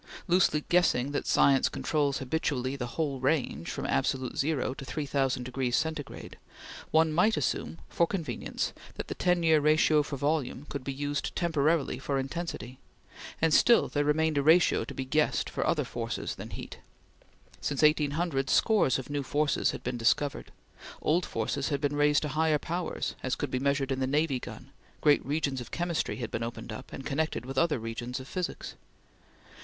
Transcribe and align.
Loosely 0.27 0.65
guessing 0.67 1.11
that 1.11 1.27
science 1.27 1.69
controls 1.69 2.17
habitually 2.17 2.75
the 2.75 2.87
whole 2.97 3.19
range 3.19 3.69
from 3.69 3.85
absolute 3.85 4.35
zero 4.35 4.73
to 4.73 4.83
3000 4.83 5.43
degrees 5.43 5.75
Centigrade, 5.77 6.39
one 6.89 7.13
might 7.13 7.37
assume, 7.37 7.77
for 7.87 8.07
convenience, 8.07 8.73
that 8.95 9.09
the 9.09 9.13
ten 9.13 9.43
year 9.43 9.59
ratio 9.61 10.01
for 10.01 10.17
volume 10.17 10.65
could 10.69 10.83
be 10.83 10.91
used 10.91 11.35
temporarily 11.35 11.99
for 11.99 12.17
intensity; 12.17 12.79
and 13.39 13.53
still 13.53 13.87
there 13.89 14.03
remained 14.03 14.39
a 14.39 14.41
ratio 14.41 14.83
to 14.83 14.95
be 14.95 15.05
guessed 15.05 15.47
for 15.51 15.67
other 15.67 15.83
forces 15.83 16.33
than 16.33 16.49
heat. 16.49 16.79
Since 17.61 17.83
1800 17.83 18.49
scores 18.49 18.97
of 18.97 19.07
new 19.11 19.21
forces 19.21 19.69
had 19.69 19.83
been 19.83 19.97
discovered; 19.97 20.51
old 20.99 21.27
forces 21.27 21.69
had 21.69 21.79
been 21.79 21.95
raised 21.95 22.23
to 22.23 22.29
higher 22.29 22.57
powers, 22.57 23.13
as 23.21 23.35
could 23.35 23.51
be 23.51 23.59
measured 23.59 23.91
in 23.91 23.99
the 23.99 24.07
navy 24.07 24.39
gun; 24.39 24.71
great 24.99 25.23
regions 25.23 25.61
of 25.61 25.69
chemistry 25.69 26.15
had 26.15 26.31
been 26.31 26.41
opened 26.41 26.71
up, 26.71 26.91
and 26.91 27.05
connected 27.05 27.45
with 27.45 27.59
other 27.59 27.77
regions 27.77 28.19
of 28.19 28.27
physics. 28.27 28.73